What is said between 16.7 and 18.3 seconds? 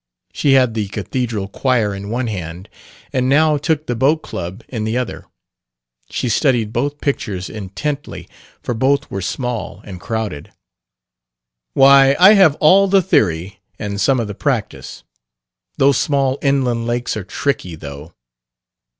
lakes are tricky, though."